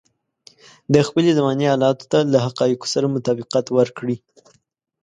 [0.93, 4.17] د خپلې زمانې حالاتو ته له حقايقو سره مطابقت ورکړي.